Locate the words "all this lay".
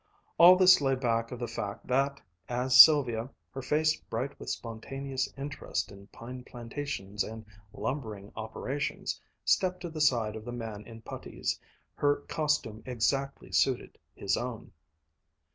0.39-0.95